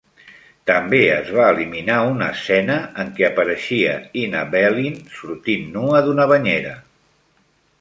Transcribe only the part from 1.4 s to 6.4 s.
eliminar una escena en què apareixia Ina Balin sortint nua d'una